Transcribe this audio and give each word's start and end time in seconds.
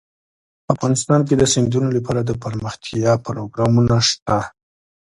افغانستان 0.73 1.19
کې 1.27 1.35
د 1.37 1.43
سیندونه 1.53 1.89
لپاره 1.97 2.21
دپرمختیا 2.23 3.13
پروګرامونه 3.25 3.95
شته. 4.09 4.37